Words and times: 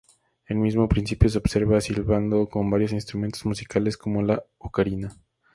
El 0.47 0.57
mismo 0.57 0.89
principio 0.89 1.29
se 1.29 1.37
observa 1.37 1.79
silbando 1.79 2.41
o 2.41 2.49
con 2.49 2.71
varios 2.71 2.91
instrumentos 2.91 3.45
musicales 3.45 3.97
como 3.97 4.23
la 4.23 4.43
ocarina. 4.57 5.15